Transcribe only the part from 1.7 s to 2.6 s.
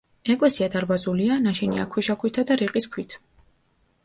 ქვიშაქვითა და